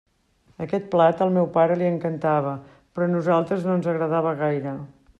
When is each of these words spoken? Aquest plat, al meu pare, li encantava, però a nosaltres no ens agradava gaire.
Aquest 0.63 0.87
plat, 0.95 1.21
al 1.25 1.33
meu 1.35 1.45
pare, 1.59 1.77
li 1.83 1.87
encantava, 1.91 2.57
però 2.95 3.09
a 3.11 3.15
nosaltres 3.15 3.69
no 3.71 3.77
ens 3.81 3.93
agradava 3.95 4.37
gaire. 4.45 4.79